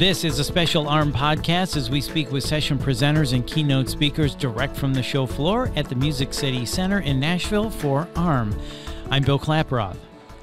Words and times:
This 0.00 0.24
is 0.24 0.38
a 0.38 0.44
special 0.44 0.86
AHRMM 0.86 1.12
podcast 1.12 1.76
as 1.76 1.90
we 1.90 2.00
speak 2.00 2.32
with 2.32 2.42
session 2.42 2.78
presenters 2.78 3.34
and 3.34 3.46
keynote 3.46 3.90
speakers 3.90 4.34
direct 4.34 4.74
from 4.74 4.94
the 4.94 5.02
show 5.02 5.26
floor 5.26 5.70
at 5.76 5.90
the 5.90 5.94
Music 5.94 6.32
City 6.32 6.64
Center 6.64 7.00
in 7.00 7.20
Nashville 7.20 7.68
for 7.68 8.06
AHRMM. 8.14 8.58
I'm 9.10 9.22
Bill 9.22 9.38
Klaproth. 9.38 9.98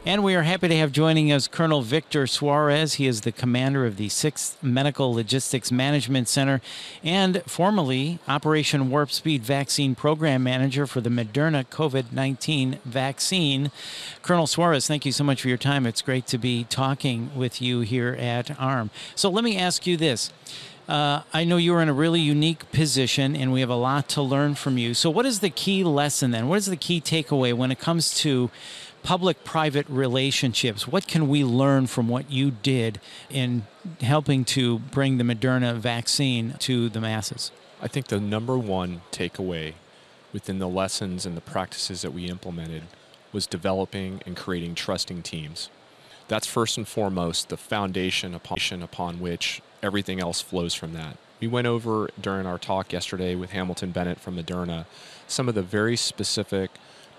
And 0.08 0.24
we 0.24 0.36
are 0.36 0.44
happy 0.44 0.70
to 0.70 0.78
have 0.78 0.94
joining 0.94 1.34
us 1.34 1.50
Colonel 1.50 1.82
Victor 1.82 2.28
Suarez. 2.28 2.94
He 2.94 3.08
is 3.08 3.20
the 3.20 3.34
commander 3.34 3.86
of 3.86 3.98
the 3.98 4.08
6th 4.08 4.56
Medical 4.64 5.14
Logistics 5.14 5.70
Management 5.70 6.30
Center 6.30 6.62
and 7.04 7.44
formerly 7.46 8.20
Operation 8.26 8.90
Warp 8.90 9.12
Speed 9.12 9.44
Vaccine 9.44 9.96
Program 9.96 10.44
Manager 10.44 10.88
for 10.88 11.02
the 11.02 11.10
Moderna 11.10 11.68
COVID 11.68 12.14
19 12.14 12.80
vaccine. 12.86 13.70
Colonel 14.22 14.48
Suarez, 14.48 14.88
thank 14.88 15.06
you 15.06 15.12
so 15.12 15.26
much 15.26 15.42
for 15.42 15.50
your 15.50 15.58
time. 15.58 15.86
It's 15.86 16.02
great 16.02 16.26
to 16.28 16.38
be 16.38 16.64
talking 16.64 17.30
with 17.36 17.62
you 17.62 17.82
here 17.82 18.16
at 18.18 18.48
AHRMM. 18.48 18.92
So 19.14 19.30
let 19.30 19.44
me 19.44 19.58
ask 19.58 19.86
you 19.86 19.98
this. 19.98 20.32
Uh, 20.88 21.24
I 21.34 21.44
know 21.44 21.58
you're 21.58 21.82
in 21.82 21.90
a 21.90 21.94
really 21.94 22.22
unique 22.22 22.72
position 22.72 23.36
and 23.36 23.52
we 23.52 23.60
have 23.60 23.70
a 23.70 23.76
lot 23.76 24.08
to 24.10 24.22
learn 24.22 24.56
from 24.56 24.78
you. 24.78 24.94
So, 24.94 25.10
what 25.10 25.26
is 25.26 25.42
the 25.42 25.50
key 25.50 25.84
lesson 25.84 26.32
then? 26.32 26.48
What 26.48 26.60
is 26.60 26.68
the 26.68 26.78
key 26.78 27.02
takeaway 27.02 27.54
when 27.54 27.72
it 27.72 27.80
comes 27.80 28.14
to 28.20 28.50
public 29.04 29.44
private 29.44 29.88
relationships. 29.90 30.88
What 30.88 31.08
can 31.08 31.28
we 31.28 31.44
learn 31.44 31.88
from 31.88 32.08
what 32.08 32.32
you 32.32 32.52
did 32.52 33.00
in 33.30 33.66
helping 34.02 34.46
to 34.46 34.80
bring 34.80 35.18
the 35.18 35.24
Moderna 35.24 35.76
vaccine 35.76 36.56
to 36.60 36.90
the 36.90 37.00
masses? 37.00 37.52
I 37.82 37.88
think 37.88 38.08
the 38.08 38.20
number 38.20 38.58
one 38.58 39.02
takeaway 39.12 39.74
within 40.34 40.60
the 40.60 40.68
lessons 40.68 41.26
and 41.26 41.38
the 41.38 41.42
practices 41.42 42.02
that 42.02 42.12
we 42.12 42.26
implemented 42.26 42.84
was 43.32 43.48
developing 43.48 44.22
and 44.26 44.36
creating 44.36 44.76
trusting 44.76 45.22
teams. 45.22 45.70
That's 46.28 46.48
first 46.48 46.78
and 46.78 46.88
foremost 46.88 47.50
the 47.50 47.58
foundation 47.58 48.34
upon, 48.34 48.82
upon 48.82 49.20
which 49.20 49.62
everything 49.82 50.20
else 50.20 50.42
flows 50.42 50.74
from 50.74 50.94
that. 50.94 51.18
We 51.40 51.48
went 51.48 51.68
over 51.68 52.10
during 52.20 52.46
our 52.46 52.58
talk 52.58 52.92
yesterday 52.92 53.36
with 53.36 53.52
Hamilton 53.52 53.92
Bennett 53.92 54.20
from 54.20 54.38
Moderna 54.38 54.86
some 55.28 55.48
of 55.48 55.56
the 55.56 55.62
very 55.62 55.96
specific 55.96 56.72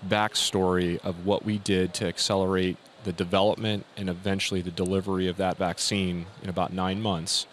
backstory 0.07 0.99
of 1.03 1.25
what 1.25 1.45
we 1.45 1.57
did 1.57 1.93
to 1.95 2.07
accelerate 2.07 2.77
the 3.03 3.13
development 3.13 3.85
and 3.97 4.09
eventually 4.09 4.61
the 4.61 4.71
delivery 4.71 5.27
of 5.27 5.37
that 5.37 5.57
vaccine 5.57 6.25
in 6.43 6.49
about 6.49 6.73
nine 6.73 7.01
months. 7.01 7.47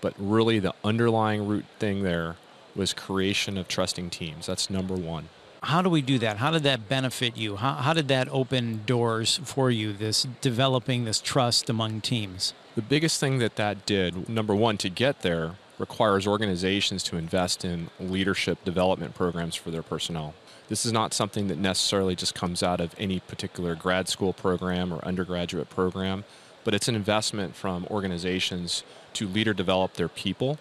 But 0.00 0.14
really, 0.18 0.58
the 0.58 0.74
underlying 0.82 1.46
root 1.46 1.64
thing 1.78 2.02
there 2.02 2.36
was 2.74 2.92
creation 2.92 3.58
of 3.58 3.68
trusting 3.68 4.10
teams. 4.10 4.46
That's 4.46 4.70
number 4.70 4.94
one. 4.94 5.28
How 5.62 5.82
do 5.82 5.90
we 5.90 6.00
do 6.00 6.18
that? 6.20 6.38
How 6.38 6.50
did 6.50 6.62
that 6.62 6.88
benefit 6.88 7.36
you? 7.36 7.56
How, 7.56 7.74
how 7.74 7.92
did 7.92 8.08
that 8.08 8.28
open 8.30 8.82
doors 8.86 9.40
for 9.44 9.70
you, 9.70 9.92
this 9.92 10.26
developing 10.40 11.04
this 11.04 11.20
trust 11.20 11.68
among 11.68 12.00
teams? 12.00 12.54
The 12.76 12.82
biggest 12.82 13.20
thing 13.20 13.38
that 13.40 13.56
that 13.56 13.84
did, 13.84 14.28
number 14.28 14.54
one, 14.54 14.78
to 14.78 14.88
get 14.88 15.20
there, 15.20 15.56
requires 15.78 16.26
organizations 16.26 17.02
to 17.04 17.16
invest 17.16 17.64
in 17.64 17.90
leadership 17.98 18.64
development 18.64 19.14
programs 19.14 19.54
for 19.54 19.70
their 19.70 19.82
personnel. 19.82 20.34
This 20.70 20.86
is 20.86 20.92
not 20.92 21.12
something 21.12 21.48
that 21.48 21.58
necessarily 21.58 22.14
just 22.14 22.36
comes 22.36 22.62
out 22.62 22.80
of 22.80 22.94
any 22.96 23.18
particular 23.18 23.74
grad 23.74 24.08
school 24.08 24.32
program 24.32 24.92
or 24.94 25.04
undergraduate 25.04 25.68
program, 25.68 26.22
but 26.62 26.74
it's 26.74 26.86
an 26.86 26.94
investment 26.94 27.56
from 27.56 27.88
organizations 27.90 28.84
to 29.14 29.26
leader 29.26 29.52
develop 29.52 29.94
their 29.94 30.08
people 30.08 30.60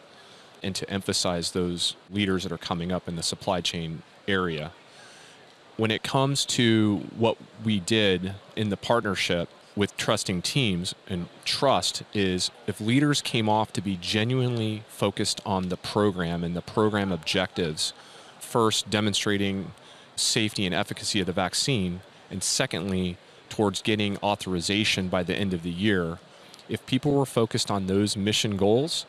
and 0.63 0.73
to 0.73 0.89
emphasize 0.89 1.51
those 1.51 1.95
leaders 2.09 2.41
that 2.41 2.51
are 2.51 2.57
coming 2.57 2.91
up 2.91 3.07
in 3.07 3.17
the 3.17 3.23
supply 3.23 3.61
chain 3.61 4.01
area. 4.27 4.71
When 5.77 5.91
it 5.91 6.01
comes 6.01 6.43
to 6.57 7.03
what 7.15 7.37
we 7.63 7.79
did 7.79 8.33
in 8.55 8.69
the 8.69 8.77
partnership 8.77 9.47
with 9.75 9.95
trusting 9.95 10.41
teams, 10.41 10.95
and 11.07 11.27
trust 11.45 12.01
is 12.15 12.49
if 12.65 12.81
leaders 12.81 13.21
came 13.21 13.47
off 13.47 13.71
to 13.73 13.81
be 13.81 13.95
genuinely 13.95 14.81
focused 14.87 15.39
on 15.45 15.69
the 15.69 15.77
program 15.77 16.43
and 16.43 16.55
the 16.55 16.63
program 16.63 17.11
objectives, 17.11 17.93
first 18.39 18.89
demonstrating 18.89 19.71
safety 20.19 20.65
and 20.65 20.75
efficacy 20.75 21.19
of 21.19 21.25
the 21.25 21.33
vaccine, 21.33 22.01
and 22.29 22.43
secondly, 22.43 23.17
towards 23.49 23.81
getting 23.81 24.17
authorization 24.17 25.07
by 25.07 25.23
the 25.23 25.35
end 25.35 25.53
of 25.53 25.63
the 25.63 25.71
year. 25.71 26.19
If 26.67 26.85
people 26.85 27.13
were 27.13 27.25
focused 27.25 27.71
on 27.71 27.87
those 27.87 28.15
mission 28.15 28.57
goals, 28.57 29.05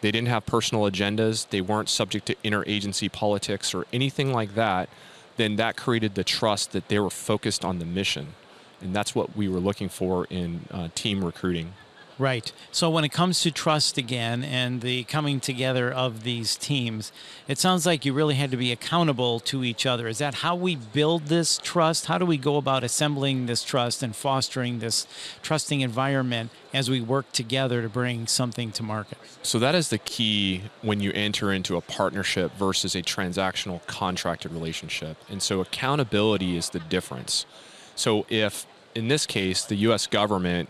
they 0.00 0.10
didn't 0.10 0.28
have 0.28 0.46
personal 0.46 0.84
agendas, 0.84 1.48
they 1.48 1.60
weren't 1.60 1.88
subject 1.88 2.26
to 2.26 2.34
interagency 2.44 3.10
politics 3.10 3.74
or 3.74 3.86
anything 3.92 4.32
like 4.32 4.54
that, 4.54 4.88
then 5.36 5.56
that 5.56 5.76
created 5.76 6.14
the 6.14 6.24
trust 6.24 6.72
that 6.72 6.88
they 6.88 6.98
were 6.98 7.10
focused 7.10 7.64
on 7.64 7.78
the 7.78 7.84
mission. 7.84 8.34
And 8.80 8.94
that's 8.94 9.14
what 9.14 9.36
we 9.36 9.48
were 9.48 9.58
looking 9.58 9.88
for 9.88 10.26
in 10.26 10.66
uh, 10.70 10.88
team 10.94 11.24
recruiting. 11.24 11.72
Right. 12.18 12.52
So 12.72 12.90
when 12.90 13.04
it 13.04 13.10
comes 13.10 13.42
to 13.42 13.52
trust 13.52 13.96
again 13.96 14.42
and 14.42 14.80
the 14.80 15.04
coming 15.04 15.38
together 15.38 15.90
of 15.90 16.24
these 16.24 16.56
teams, 16.56 17.12
it 17.46 17.58
sounds 17.58 17.86
like 17.86 18.04
you 18.04 18.12
really 18.12 18.34
had 18.34 18.50
to 18.50 18.56
be 18.56 18.72
accountable 18.72 19.38
to 19.40 19.62
each 19.62 19.86
other. 19.86 20.08
Is 20.08 20.18
that 20.18 20.34
how 20.34 20.56
we 20.56 20.74
build 20.74 21.26
this 21.26 21.58
trust? 21.58 22.06
How 22.06 22.18
do 22.18 22.26
we 22.26 22.36
go 22.36 22.56
about 22.56 22.82
assembling 22.82 23.46
this 23.46 23.62
trust 23.62 24.02
and 24.02 24.16
fostering 24.16 24.80
this 24.80 25.06
trusting 25.42 25.80
environment 25.80 26.50
as 26.74 26.90
we 26.90 27.00
work 27.00 27.30
together 27.30 27.82
to 27.82 27.88
bring 27.88 28.26
something 28.26 28.72
to 28.72 28.82
market? 28.82 29.18
So 29.44 29.60
that 29.60 29.76
is 29.76 29.90
the 29.90 29.98
key 29.98 30.62
when 30.82 31.00
you 31.00 31.12
enter 31.12 31.52
into 31.52 31.76
a 31.76 31.80
partnership 31.80 32.52
versus 32.56 32.96
a 32.96 33.02
transactional 33.02 33.86
contracted 33.86 34.50
relationship. 34.50 35.18
And 35.28 35.40
so 35.40 35.60
accountability 35.60 36.56
is 36.56 36.70
the 36.70 36.80
difference. 36.80 37.46
So 37.94 38.26
if 38.28 38.66
in 38.96 39.06
this 39.06 39.24
case 39.24 39.64
the 39.64 39.76
US 39.76 40.08
government 40.08 40.68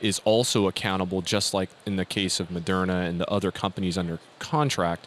is 0.00 0.20
also 0.24 0.68
accountable, 0.68 1.22
just 1.22 1.54
like 1.54 1.70
in 1.84 1.96
the 1.96 2.04
case 2.04 2.40
of 2.40 2.48
Moderna 2.48 3.08
and 3.08 3.20
the 3.20 3.28
other 3.30 3.50
companies 3.50 3.96
under 3.96 4.18
contract. 4.38 5.06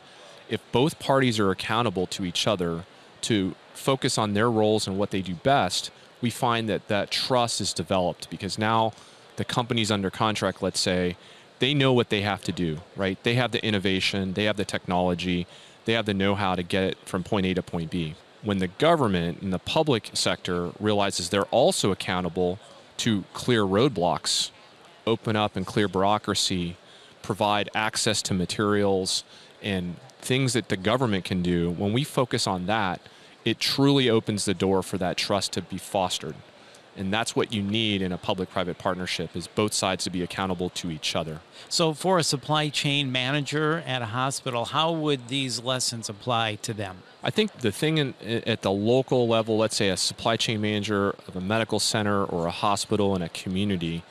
If 0.49 0.61
both 0.71 0.99
parties 0.99 1.39
are 1.39 1.51
accountable 1.51 2.07
to 2.07 2.25
each 2.25 2.47
other 2.47 2.85
to 3.21 3.55
focus 3.73 4.17
on 4.17 4.33
their 4.33 4.49
roles 4.49 4.87
and 4.87 4.97
what 4.97 5.11
they 5.11 5.21
do 5.21 5.35
best, 5.35 5.91
we 6.21 6.29
find 6.29 6.67
that 6.69 6.87
that 6.87 7.11
trust 7.11 7.61
is 7.61 7.73
developed 7.73 8.29
because 8.29 8.57
now 8.57 8.93
the 9.37 9.45
companies 9.45 9.91
under 9.91 10.09
contract, 10.09 10.61
let's 10.61 10.79
say, 10.79 11.15
they 11.59 11.73
know 11.73 11.93
what 11.93 12.09
they 12.09 12.21
have 12.21 12.43
to 12.43 12.51
do, 12.51 12.79
right? 12.95 13.21
They 13.23 13.35
have 13.35 13.51
the 13.51 13.63
innovation, 13.63 14.33
they 14.33 14.45
have 14.45 14.57
the 14.57 14.65
technology, 14.65 15.45
they 15.85 15.93
have 15.93 16.05
the 16.05 16.13
know 16.13 16.35
how 16.35 16.55
to 16.55 16.63
get 16.63 16.83
it 16.83 16.97
from 17.05 17.23
point 17.23 17.45
A 17.45 17.53
to 17.53 17.63
point 17.63 17.89
B. 17.89 18.15
When 18.41 18.59
the 18.59 18.67
government 18.67 19.41
and 19.41 19.51
the 19.51 19.59
public 19.59 20.11
sector 20.13 20.71
realizes 20.79 21.29
they're 21.29 21.43
also 21.45 21.91
accountable 21.91 22.59
to 22.97 23.23
clear 23.33 23.63
roadblocks 23.63 24.51
open 25.09 25.35
up 25.35 25.55
and 25.55 25.65
clear 25.65 25.87
bureaucracy, 25.87 26.77
provide 27.21 27.69
access 27.73 28.21
to 28.23 28.33
materials 28.33 29.23
and 29.61 29.95
things 30.21 30.53
that 30.53 30.69
the 30.69 30.77
government 30.77 31.25
can 31.25 31.41
do, 31.41 31.71
when 31.71 31.91
we 31.93 32.03
focus 32.03 32.47
on 32.47 32.65
that, 32.67 33.01
it 33.45 33.59
truly 33.59 34.09
opens 34.09 34.45
the 34.45 34.53
door 34.53 34.83
for 34.83 34.97
that 34.97 35.17
trust 35.17 35.53
to 35.53 35.61
be 35.61 35.77
fostered. 35.77 36.35
And 36.97 37.13
that's 37.13 37.33
what 37.35 37.53
you 37.53 37.61
need 37.63 38.01
in 38.01 38.11
a 38.11 38.17
public-private 38.17 38.77
partnership 38.77 39.35
is 39.35 39.47
both 39.47 39.73
sides 39.73 40.03
to 40.03 40.09
be 40.09 40.21
accountable 40.21 40.69
to 40.71 40.91
each 40.91 41.15
other. 41.15 41.39
So 41.69 41.93
for 41.93 42.17
a 42.17 42.23
supply 42.23 42.67
chain 42.69 43.11
manager 43.11 43.83
at 43.87 44.01
a 44.01 44.07
hospital, 44.07 44.65
how 44.65 44.91
would 44.91 45.29
these 45.29 45.63
lessons 45.63 46.09
apply 46.09 46.55
to 46.55 46.73
them? 46.73 46.97
I 47.23 47.29
think 47.29 47.59
the 47.59 47.71
thing 47.71 47.99
in, 47.99 48.13
at 48.25 48.63
the 48.63 48.71
local 48.71 49.27
level, 49.27 49.57
let's 49.57 49.77
say 49.77 49.89
a 49.89 49.97
supply 49.97 50.35
chain 50.35 50.59
manager 50.59 51.15
of 51.27 51.37
a 51.37 51.41
medical 51.41 51.79
center 51.79 52.25
or 52.25 52.47
a 52.47 52.51
hospital 52.51 53.15
in 53.15 53.21
a 53.21 53.29
community, 53.29 54.03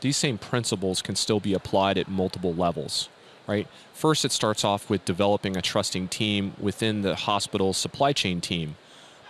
these 0.00 0.16
same 0.16 0.38
principles 0.38 1.02
can 1.02 1.16
still 1.16 1.40
be 1.40 1.54
applied 1.54 1.98
at 1.98 2.08
multiple 2.08 2.54
levels, 2.54 3.08
right? 3.46 3.66
First, 3.92 4.24
it 4.24 4.32
starts 4.32 4.64
off 4.64 4.90
with 4.90 5.04
developing 5.04 5.56
a 5.56 5.62
trusting 5.62 6.08
team 6.08 6.54
within 6.60 7.02
the 7.02 7.14
hospital 7.14 7.72
supply 7.72 8.12
chain 8.12 8.40
team, 8.40 8.76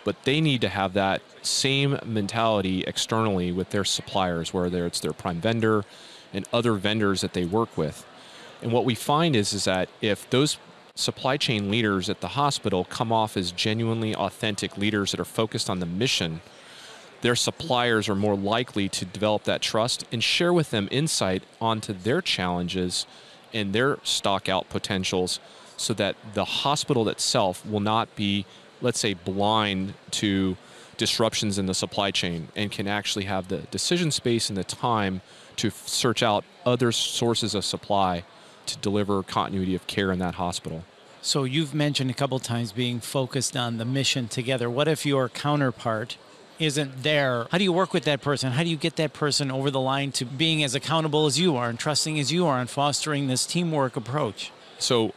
but 0.05 0.25
they 0.25 0.41
need 0.41 0.61
to 0.61 0.69
have 0.69 0.93
that 0.95 1.23
same 1.43 1.99
mentality 2.05 2.83
externally 2.87 3.53
with 3.53 3.71
their 3.71 3.85
suppliers, 3.85 4.53
whether 4.53 4.87
it's 4.87 5.01
their 5.01 5.13
prime 5.13 5.41
vendor 5.41 5.85
and 6.33 6.47
other 6.53 6.75
vendors 6.75 7.21
that 7.21 7.33
they 7.33 7.45
work 7.45 7.77
with. 7.77 8.05
And 8.63 8.73
what 8.73 8.85
we 8.85 8.95
find 8.95 9.37
is, 9.37 9.53
is 9.53 9.65
that 9.65 9.89
if 10.01 10.29
those 10.31 10.59
supply 10.95 11.37
chain 11.37 11.71
leaders 11.71 12.09
at 12.09 12.21
the 12.21 12.29
hospital 12.29 12.85
come 12.85 13.13
off 13.13 13.37
as 13.37 13.53
genuinely 13.53 14.15
authentic 14.15 14.79
leaders 14.79 15.11
that 15.11 15.21
are 15.21 15.25
focused 15.25 15.69
on 15.69 15.79
the 15.79 15.87
mission 15.87 16.41
their 17.27 17.35
suppliers 17.35 18.09
are 18.09 18.15
more 18.15 18.37
likely 18.37 18.89
to 18.89 19.05
develop 19.05 19.43
that 19.43 19.61
trust 19.61 20.05
and 20.13 20.23
share 20.23 20.53
with 20.53 20.71
them 20.71 20.87
insight 20.93 21.43
onto 21.61 21.93
their 21.93 22.23
challenges 22.23 23.05
and 23.53 23.73
their 23.73 23.99
stock 24.05 24.49
out 24.49 24.69
potentials 24.69 25.41
so 25.77 25.93
that 25.93 26.15
the 26.35 26.45
hospital 26.45 27.09
itself 27.09 27.67
will 27.67 27.81
not 27.81 28.15
be, 28.15 28.47
let's 28.81 29.01
say, 29.01 29.13
blind 29.13 29.93
to 30.13 30.57
disruptions 30.99 31.59
in 31.59 31.67
the 31.67 31.75
supply 31.75 32.13
chain 32.13 32.47
and 32.55 32.71
can 32.71 32.87
actually 32.87 33.25
have 33.25 33.49
the 33.49 33.59
decision 33.73 34.13
space 34.13 34.49
and 34.49 34.57
the 34.57 34.63
time 34.63 35.21
to 35.57 35.71
search 35.71 36.23
out 36.23 36.45
other 36.65 36.93
sources 36.93 37.57
of 37.57 37.65
supply 37.65 38.23
to 38.67 38.79
deliver 38.79 39.21
continuity 39.25 39.75
of 39.75 39.85
care 39.89 40.13
in 40.13 40.21
that 40.21 40.37
hospital. 40.37 40.85
So 41.23 41.43
you've 41.43 41.75
mentioned 41.75 42.09
a 42.09 42.15
couple 42.15 42.39
times 42.39 42.71
being 42.71 43.01
focused 43.01 43.57
on 43.57 43.79
the 43.79 43.85
mission 43.85 44.29
together. 44.29 44.71
What 44.71 44.87
if 44.87 45.05
your 45.05 45.29
counterpart 45.29 46.19
isn't 46.59 47.03
there, 47.03 47.47
how 47.51 47.59
do 47.59 47.65
you 47.65 47.73
work 47.73 47.93
with 47.93 48.05
that 48.05 48.23
person? 48.23 48.53
How 48.53 48.63
do 48.63 48.69
you 48.69 48.77
get 48.77 48.97
that 48.97 49.13
person 49.13 49.51
over 49.51 49.71
the 49.71 49.81
line 49.81 50.13
to 50.13 50.25
being 50.25 50.63
as 50.63 50.75
accountable 50.75 51.27
as 51.27 51.39
you 51.39 51.57
are 51.57 51.69
and 51.69 51.79
trusting 51.79 52.19
as 52.19 52.33
you 52.33 52.47
are 52.47 52.59
and 52.59 52.69
fostering 52.69 53.27
this 53.27 53.47
teamwork 53.47 53.97
approach? 53.97 54.53
So, 54.79 55.13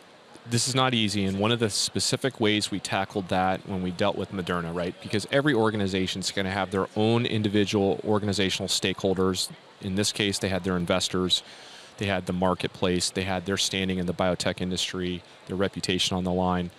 this 0.50 0.68
is 0.68 0.74
not 0.74 0.96
easy, 0.96 1.26
and 1.26 1.40
one 1.40 1.52
of 1.52 1.60
the 1.60 1.70
specific 1.70 2.40
ways 2.40 2.72
we 2.72 2.80
tackled 2.80 3.28
that 3.30 3.68
when 3.68 3.84
we 3.84 3.92
dealt 3.92 4.18
with 4.18 4.32
Moderna, 4.32 4.74
right? 4.74 4.96
Because 5.02 5.28
every 5.32 5.54
organization 5.54 6.22
is 6.22 6.32
going 6.32 6.46
to 6.46 6.52
have 6.52 6.72
their 6.72 6.88
own 6.96 7.26
individual 7.28 8.00
organizational 8.04 8.68
stakeholders. 8.68 9.50
In 9.82 9.94
this 9.94 10.12
case, 10.12 10.40
they 10.40 10.50
had 10.50 10.64
their 10.64 10.76
investors, 10.76 11.44
they 11.98 12.08
had 12.08 12.26
the 12.26 12.34
marketplace, 12.34 13.12
they 13.12 13.24
had 13.24 13.46
their 13.46 13.58
standing 13.58 14.00
in 14.00 14.08
the 14.08 14.14
biotech 14.14 14.60
industry, 14.60 15.22
their 15.46 15.56
reputation 15.56 16.18
on 16.18 16.24
the 16.24 16.34
line. 16.34 16.72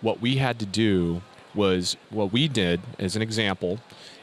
What 0.00 0.22
we 0.22 0.36
had 0.36 0.58
to 0.60 0.66
do 0.66 1.20
was 1.54 1.96
what 2.10 2.32
we 2.32 2.48
did 2.48 2.80
as 2.98 3.16
an 3.16 3.22
example 3.22 3.78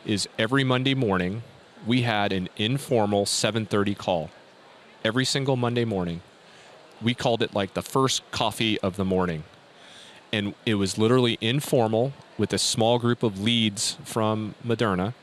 is 0.05 0.27
every 0.37 0.63
Monday 0.63 0.93
morning 0.93 1.43
we 1.85 2.01
had 2.01 2.33
an 2.33 2.49
informal 2.57 3.25
7:30 3.25 3.95
call. 3.95 4.29
Every 5.03 5.25
single 5.25 5.55
Monday 5.55 5.85
morning. 5.85 6.21
We 7.01 7.13
called 7.13 7.41
it 7.41 7.53
like 7.53 7.73
the 7.73 7.81
first 7.81 8.29
coffee 8.31 8.79
of 8.81 8.97
the 8.97 9.05
morning. 9.05 9.43
And 10.33 10.53
it 10.65 10.75
was 10.75 10.97
literally 10.97 11.37
informal 11.39 12.11
with 12.37 12.51
a 12.53 12.57
small 12.57 12.99
group 12.99 13.23
of 13.23 13.39
leads 13.39 13.97
from 14.03 14.55
Moderna 14.65 15.13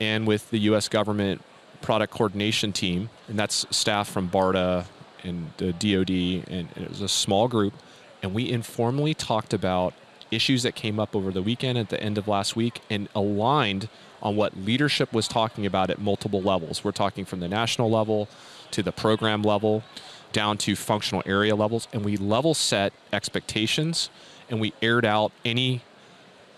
and 0.00 0.26
with 0.26 0.50
the 0.50 0.58
US 0.70 0.88
government 0.88 1.42
product 1.80 2.12
coordination 2.12 2.72
team 2.72 3.10
and 3.28 3.38
that's 3.38 3.66
staff 3.70 4.08
from 4.08 4.28
BARDA 4.28 4.86
and 5.22 5.50
the 5.58 5.72
DoD 5.72 6.44
and 6.50 6.68
it 6.76 6.88
was 6.88 7.02
a 7.02 7.08
small 7.08 7.46
group 7.48 7.74
and 8.22 8.32
we 8.32 8.50
informally 8.50 9.12
talked 9.12 9.52
about 9.52 9.92
issues 10.34 10.62
that 10.62 10.74
came 10.74 10.98
up 10.98 11.14
over 11.14 11.30
the 11.30 11.42
weekend 11.42 11.78
at 11.78 11.88
the 11.88 12.00
end 12.02 12.18
of 12.18 12.28
last 12.28 12.56
week 12.56 12.80
and 12.90 13.08
aligned 13.14 13.88
on 14.22 14.36
what 14.36 14.56
leadership 14.56 15.12
was 15.12 15.28
talking 15.28 15.66
about 15.66 15.90
at 15.90 16.00
multiple 16.00 16.40
levels. 16.40 16.82
We're 16.82 16.92
talking 16.92 17.24
from 17.24 17.40
the 17.40 17.48
national 17.48 17.90
level 17.90 18.28
to 18.70 18.82
the 18.82 18.92
program 18.92 19.42
level 19.42 19.84
down 20.32 20.58
to 20.58 20.74
functional 20.74 21.22
area 21.26 21.54
levels 21.54 21.86
and 21.92 22.04
we 22.04 22.16
level 22.16 22.54
set 22.54 22.92
expectations 23.12 24.10
and 24.50 24.60
we 24.60 24.72
aired 24.82 25.04
out 25.04 25.32
any 25.44 25.82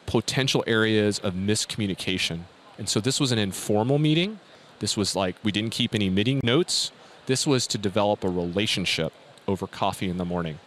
potential 0.07 0.63
areas 0.67 1.19
of 1.19 1.35
miscommunication. 1.35 2.43
And 2.79 2.89
so 2.89 3.01
this 3.01 3.19
was 3.21 3.33
an 3.33 3.39
informal 3.39 3.99
meeting. 3.99 4.39
This 4.79 4.97
was 4.97 5.17
like 5.17 5.37
we 5.43 5.53
didn't 5.53 5.71
keep 5.71 5.95
any 5.95 6.09
meeting 6.09 6.41
notes. 6.43 6.93
This 7.27 7.47
was 7.47 7.67
to 7.69 7.79
develop 7.79 8.23
a 8.23 8.29
relationship 8.29 9.13
over 9.49 9.67
coffee 9.67 10.09
in 10.09 10.17
the 10.17 10.25
morning 10.25 10.59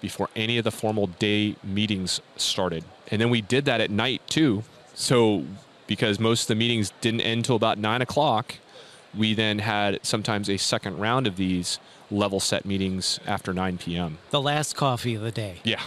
before 0.00 0.28
any 0.34 0.58
of 0.58 0.64
the 0.64 0.70
formal 0.70 1.06
day 1.06 1.56
meetings 1.62 2.20
started. 2.36 2.84
And 3.08 3.20
then 3.20 3.30
we 3.30 3.40
did 3.40 3.64
that 3.66 3.80
at 3.80 3.90
night 3.90 4.22
too. 4.28 4.64
So, 4.94 5.44
because 5.86 6.20
most 6.20 6.42
of 6.42 6.48
the 6.48 6.54
meetings 6.54 6.92
didn't 7.00 7.22
end 7.22 7.38
until 7.38 7.56
about 7.56 7.78
nine 7.78 8.02
o'clock, 8.02 8.56
we 9.16 9.34
then 9.34 9.58
had 9.58 9.98
sometimes 10.02 10.48
a 10.48 10.56
second 10.56 10.98
round 10.98 11.26
of 11.26 11.36
these 11.36 11.78
level 12.10 12.40
set 12.40 12.64
meetings 12.64 13.20
after 13.26 13.52
9 13.52 13.78
p.m. 13.78 14.18
The 14.30 14.40
last 14.40 14.74
coffee 14.74 15.14
of 15.14 15.22
the 15.22 15.30
day. 15.30 15.60
Yeah, 15.64 15.80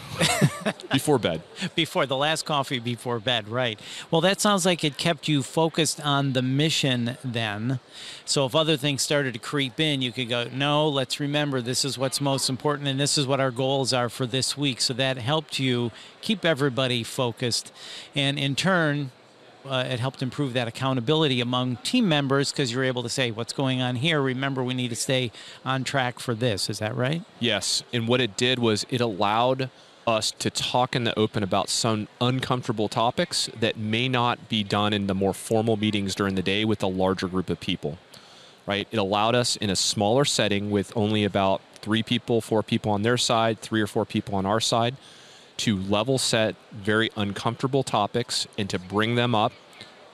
before 0.92 1.20
bed. 1.20 1.42
Before 1.76 2.06
the 2.06 2.16
last 2.16 2.46
coffee 2.46 2.80
before 2.80 3.20
bed, 3.20 3.48
right. 3.48 3.80
Well, 4.12 4.22
that 4.22 4.40
sounds 4.42 4.66
like 4.66 4.84
it 4.84 4.98
kept 4.98 5.28
you 5.28 5.44
focused 5.44 6.00
on 6.02 6.34
the 6.34 6.42
mission 6.42 7.18
then. 7.24 7.80
So 8.26 8.46
if 8.46 8.56
other 8.56 8.78
things 8.78 9.02
started 9.02 9.34
to 9.34 9.40
creep 9.40 9.80
in, 9.80 10.02
you 10.02 10.12
could 10.12 10.30
go, 10.30 10.48
no, 10.52 10.88
let's 10.88 11.20
remember 11.20 11.62
this 11.62 11.84
is 11.86 11.98
what's 11.98 12.22
most 12.22 12.50
important 12.50 12.88
and 12.88 13.00
this 13.00 13.18
is 13.18 13.26
what 13.26 13.40
our 13.40 13.52
goals 13.52 13.94
are 13.94 14.10
for 14.10 14.26
this 14.26 14.58
week. 14.58 14.82
So 14.82 14.94
that 14.94 15.18
helped 15.18 15.60
you 15.60 15.92
keep 16.22 16.46
everybody 16.46 17.04
focused. 17.04 17.72
And 18.16 18.38
in 18.38 18.56
turn, 18.56 19.12
uh, 19.66 19.86
it 19.88 20.00
helped 20.00 20.22
improve 20.22 20.54
that 20.54 20.68
accountability 20.68 21.42
among 21.42 21.78
team 21.78 22.08
members 22.08 22.52
because 22.52 22.72
you're 22.72 22.84
able 22.84 23.04
to 23.04 23.10
say 23.10 23.32
what's 23.32 23.54
going 23.54 23.82
on 23.82 23.96
here? 23.96 24.22
Remember 24.22 24.64
we 24.64 24.74
need 24.74 24.90
to 24.90 24.96
stay 24.96 25.32
on 25.64 25.84
track 25.84 26.20
for 26.20 26.36
this. 26.36 26.70
Is 26.70 26.80
that 26.80 26.96
right? 26.96 27.24
Yes 27.40 27.84
and 27.94 28.08
what 28.08 28.22
it 28.22 28.38
did 28.38 28.60
was 28.60 28.86
it 28.90 29.02
allowed 29.02 29.70
us 30.06 30.32
to 30.32 30.50
talk 30.50 30.96
in 30.96 31.06
the 31.06 31.18
open 31.18 31.44
about 31.44 31.70
some 31.70 32.08
uncomfortable 32.20 32.90
topics 32.90 33.50
that 33.60 33.78
may 33.78 34.10
not 34.10 34.50
be 34.50 34.64
done 34.64 34.92
in 34.92 35.08
the 35.08 35.16
more 35.16 35.34
formal 35.34 35.78
meetings 35.78 36.14
during 36.14 36.36
the 36.36 36.42
day 36.42 36.66
with 36.66 36.84
a 36.84 36.88
larger 36.88 37.28
group 37.28 37.50
of 37.50 37.60
people 37.60 37.98
right? 38.66 38.88
It 38.92 38.98
allowed 38.98 39.36
us 39.36 39.56
in 39.58 39.70
a 39.70 39.76
smaller 39.76 40.24
setting 40.26 40.72
with 40.72 40.96
only 40.96 41.24
about 41.24 41.62
three 41.76 42.04
people 42.04 42.42
four 42.42 42.64
people 42.64 42.92
on 42.92 43.02
their 43.02 43.18
side 43.18 43.60
three 43.60 43.82
or 43.82 43.88
four 43.88 44.06
people 44.06 44.36
on 44.36 44.46
our 44.46 44.60
side 44.60 44.96
to 45.58 45.78
level 45.78 46.18
set 46.18 46.56
very 46.72 47.10
uncomfortable 47.16 47.84
topics 47.84 48.48
and 48.58 48.70
to 48.70 48.80
bring 48.80 49.16
them 49.16 49.36
up 49.36 49.54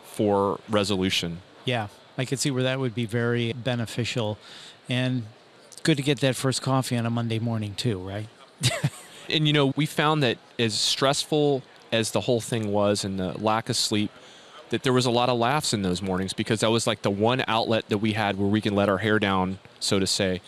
for 0.04 0.60
resolution. 0.70 1.42
Yeah, 1.66 1.88
I 2.18 2.26
could 2.26 2.40
see 2.40 2.52
where 2.52 2.64
that 2.64 2.80
would 2.80 2.94
be 2.94 3.06
very 3.06 3.54
beneficial 3.54 4.38
and 4.90 5.24
good 5.84 5.98
to 5.98 6.04
get 6.04 6.20
that 6.20 6.36
first 6.36 6.62
coffee 6.62 6.98
on 6.98 7.06
a 7.06 7.10
Monday 7.10 7.40
morning 7.40 7.74
too, 7.76 8.00
right? 8.00 8.28
and 9.30 9.48
you 9.48 9.54
know, 9.54 9.74
we 9.76 9.86
found 9.86 10.22
that 10.24 10.38
as 10.58 10.74
stressful 10.74 11.64
as 11.92 12.12
the 12.12 12.22
whole 12.22 12.42
thing 12.42 12.72
was 12.72 13.04
and 13.04 13.20
the 13.20 13.38
lack 13.38 13.70
of 13.70 13.76
sleep, 13.76 14.12
that 14.70 14.84
there 14.84 14.94
was 14.94 15.06
a 15.06 15.12
lot 15.12 15.30
of 15.30 15.38
laughs 15.40 15.74
in 15.74 15.82
those 15.82 16.02
mornings 16.02 16.34
because 16.34 16.60
that 16.60 16.70
was 16.70 16.86
like 16.86 17.02
the 17.02 17.10
one 17.10 17.44
outlet 17.48 17.88
that 17.90 17.98
we 17.98 18.14
had 18.14 18.38
where 18.38 18.48
we 18.48 18.62
can 18.62 18.76
let 18.76 18.90
our 18.90 19.00
hair 19.00 19.18
down, 19.18 19.58
so 19.80 20.00
to 20.00 20.06
say, 20.06 20.42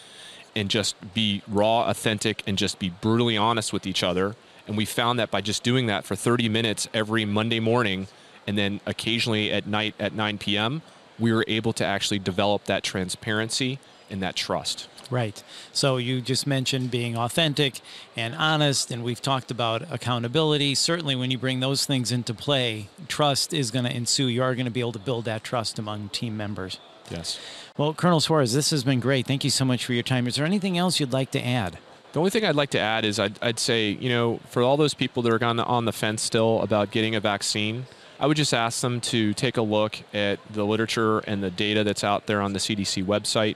and 0.55 0.69
just 0.69 0.95
be 1.13 1.41
raw, 1.47 1.89
authentic, 1.89 2.43
and 2.45 2.57
just 2.57 2.77
be 2.77 2.89
brutally 2.89 3.37
honest 3.37 3.73
with 3.73 3.87
each 3.87 4.03
other 4.03 4.35
and 4.67 4.77
we 4.77 4.85
found 4.85 5.19
that 5.19 5.31
by 5.31 5.41
just 5.41 5.63
doing 5.63 5.87
that 5.87 6.05
for 6.05 6.15
30 6.15 6.49
minutes 6.49 6.87
every 6.93 7.25
Monday 7.25 7.59
morning 7.59 8.07
and 8.47 8.57
then 8.57 8.81
occasionally 8.85 9.51
at 9.51 9.67
night 9.67 9.95
at 9.99 10.13
9 10.13 10.37
p.m., 10.37 10.81
we 11.19 11.31
were 11.31 11.45
able 11.47 11.73
to 11.73 11.85
actually 11.85 12.19
develop 12.19 12.65
that 12.65 12.83
transparency 12.83 13.79
and 14.09 14.21
that 14.21 14.35
trust. 14.35 14.87
Right. 15.11 15.43
So 15.73 15.97
you 15.97 16.21
just 16.21 16.47
mentioned 16.47 16.89
being 16.89 17.17
authentic 17.17 17.81
and 18.15 18.33
honest, 18.33 18.91
and 18.91 19.03
we've 19.03 19.21
talked 19.21 19.51
about 19.51 19.83
accountability. 19.91 20.73
Certainly, 20.73 21.17
when 21.17 21.29
you 21.31 21.37
bring 21.37 21.59
those 21.59 21.85
things 21.85 22.13
into 22.13 22.33
play, 22.33 22.87
trust 23.09 23.53
is 23.53 23.71
going 23.71 23.85
to 23.85 23.95
ensue. 23.95 24.27
You 24.27 24.41
are 24.41 24.55
going 24.55 24.65
to 24.65 24.71
be 24.71 24.79
able 24.79 24.93
to 24.93 24.99
build 24.99 25.25
that 25.25 25.43
trust 25.43 25.77
among 25.77 26.09
team 26.09 26.37
members. 26.37 26.79
Yes. 27.09 27.39
Well, 27.77 27.93
Colonel 27.93 28.21
Suarez, 28.21 28.53
this 28.53 28.69
has 28.69 28.85
been 28.85 29.01
great. 29.01 29.27
Thank 29.27 29.43
you 29.43 29.49
so 29.49 29.65
much 29.65 29.85
for 29.85 29.93
your 29.93 30.03
time. 30.03 30.27
Is 30.27 30.37
there 30.37 30.45
anything 30.45 30.77
else 30.77 30.99
you'd 30.99 31.11
like 31.11 31.31
to 31.31 31.45
add? 31.45 31.77
The 32.13 32.19
only 32.19 32.29
thing 32.29 32.43
I'd 32.43 32.55
like 32.55 32.71
to 32.71 32.79
add 32.79 33.05
is 33.05 33.19
I'd, 33.19 33.39
I'd 33.41 33.59
say, 33.59 33.91
you 33.91 34.09
know, 34.09 34.39
for 34.49 34.61
all 34.61 34.75
those 34.75 34.93
people 34.93 35.23
that 35.23 35.31
are 35.31 35.43
on 35.43 35.55
the, 35.55 35.63
on 35.63 35.85
the 35.85 35.93
fence 35.93 36.21
still 36.21 36.61
about 36.61 36.91
getting 36.91 37.15
a 37.15 37.21
vaccine, 37.21 37.85
I 38.19 38.27
would 38.27 38.35
just 38.37 38.53
ask 38.53 38.81
them 38.81 38.99
to 39.01 39.33
take 39.33 39.55
a 39.55 39.61
look 39.61 39.97
at 40.13 40.39
the 40.51 40.65
literature 40.65 41.19
and 41.19 41.41
the 41.41 41.49
data 41.49 41.83
that's 41.83 42.03
out 42.03 42.27
there 42.27 42.41
on 42.41 42.51
the 42.51 42.59
CDC 42.59 43.05
website. 43.05 43.55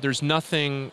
There's 0.00 0.22
nothing 0.22 0.92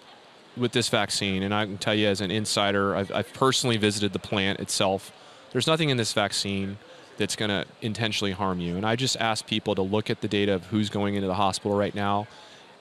with 0.57 0.71
this 0.71 0.89
vaccine, 0.89 1.43
and 1.43 1.53
I 1.53 1.65
can 1.65 1.77
tell 1.77 1.93
you 1.93 2.07
as 2.07 2.19
an 2.19 2.31
insider, 2.31 2.95
I've, 2.95 3.11
I've 3.11 3.31
personally 3.31 3.77
visited 3.77 4.11
the 4.11 4.19
plant 4.19 4.59
itself. 4.59 5.11
There's 5.51 5.67
nothing 5.67 5.89
in 5.89 5.97
this 5.97 6.13
vaccine 6.13 6.79
that's 7.17 7.35
going 7.35 7.49
to 7.49 7.65
intentionally 7.81 8.31
harm 8.31 8.59
you. 8.59 8.75
And 8.75 8.85
I 8.85 8.95
just 8.95 9.17
ask 9.17 9.45
people 9.45 9.75
to 9.75 9.83
look 9.83 10.09
at 10.09 10.21
the 10.21 10.27
data 10.27 10.53
of 10.53 10.65
who's 10.65 10.89
going 10.89 11.13
into 11.13 11.27
the 11.27 11.35
hospital 11.35 11.77
right 11.77 11.93
now. 11.93 12.27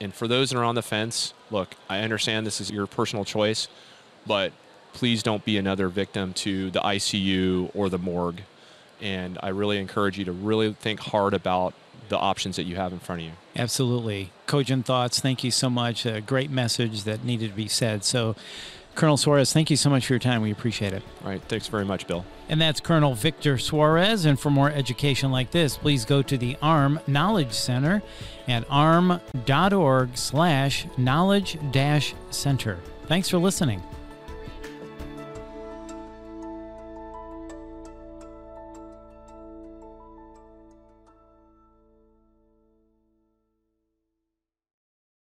And 0.01 0.13
for 0.13 0.27
those 0.27 0.49
that 0.49 0.57
are 0.57 0.63
on 0.63 0.75
the 0.75 0.81
fence, 0.81 1.33
look, 1.51 1.75
I 1.89 1.99
understand 1.99 2.45
this 2.45 2.59
is 2.59 2.69
your 2.71 2.87
personal 2.87 3.25
choice 3.25 3.67
but 4.27 4.51
please 4.93 5.23
don't 5.23 5.45
be 5.45 5.57
another 5.57 5.87
victim 5.89 6.33
to 6.33 6.71
the 6.71 6.79
ICU 6.79 7.71
or 7.73 7.89
the 7.89 7.97
morgue. 7.97 8.41
And 9.01 9.37
I 9.43 9.49
really 9.49 9.77
encourage 9.77 10.17
you 10.17 10.25
to 10.25 10.31
really 10.31 10.73
think 10.73 10.99
hard 10.99 11.33
about 11.33 11.73
the 12.09 12.17
options 12.17 12.55
that 12.55 12.63
you 12.63 12.75
have 12.77 12.93
in 12.93 12.99
front 12.99 13.21
of 13.21 13.27
you. 13.27 13.33
Absolutely. 13.55 14.31
Cogent 14.45 14.85
thoughts. 14.85 15.19
Thank 15.19 15.43
you 15.43 15.51
so 15.51 15.69
much. 15.69 16.05
A 16.05 16.21
great 16.21 16.49
message 16.49 17.03
that 17.03 17.23
needed 17.23 17.51
to 17.51 17.55
be 17.55 17.67
said. 17.67 18.03
So, 18.03 18.35
Colonel 18.95 19.17
Suarez, 19.17 19.53
thank 19.53 19.69
you 19.69 19.77
so 19.77 19.91
much 19.91 20.07
for 20.07 20.13
your 20.13 20.19
time. 20.19 20.41
We 20.41 20.51
appreciate 20.51 20.93
it. 20.93 21.03
All 21.23 21.29
right. 21.29 21.41
Thanks 21.43 21.67
very 21.67 21.85
much, 21.85 22.07
Bill. 22.07 22.25
And 22.49 22.59
that's 22.59 22.79
Colonel 22.79 23.13
Victor 23.13 23.59
Suarez. 23.59 24.25
And 24.25 24.39
for 24.39 24.49
more 24.49 24.71
education 24.71 25.31
like 25.31 25.51
this, 25.51 25.77
please 25.77 26.05
go 26.05 26.23
to 26.23 26.37
the 26.37 26.55
AHRMM 26.55 27.07
Knowledge 27.07 27.53
Center 27.53 28.01
at 28.47 28.67
ahrmm.org 28.69 30.17
slash 30.17 30.87
knowledge 30.97 31.59
dash 31.71 32.15
center. 32.31 32.79
Thanks 33.05 33.29
for 33.29 33.37
listening. 33.37 33.83